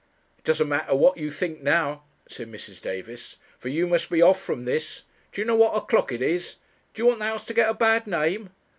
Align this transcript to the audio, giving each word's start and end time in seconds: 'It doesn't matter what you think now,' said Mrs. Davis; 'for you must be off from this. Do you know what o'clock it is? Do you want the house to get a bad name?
'It 0.39 0.45
doesn't 0.45 0.67
matter 0.67 0.95
what 0.95 1.15
you 1.17 1.29
think 1.29 1.61
now,' 1.61 2.01
said 2.27 2.51
Mrs. 2.51 2.81
Davis; 2.81 3.35
'for 3.59 3.67
you 3.69 3.85
must 3.85 4.09
be 4.09 4.19
off 4.19 4.41
from 4.41 4.65
this. 4.65 5.03
Do 5.31 5.41
you 5.41 5.45
know 5.45 5.53
what 5.55 5.77
o'clock 5.77 6.11
it 6.11 6.23
is? 6.23 6.55
Do 6.95 7.03
you 7.03 7.05
want 7.05 7.19
the 7.19 7.25
house 7.25 7.45
to 7.45 7.53
get 7.53 7.69
a 7.69 7.75
bad 7.75 8.07
name? 8.07 8.49